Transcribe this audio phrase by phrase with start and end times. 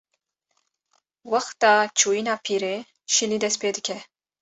[1.31, 2.75] wexta çûyîna pîrê,
[3.13, 3.97] şilî dest pê dike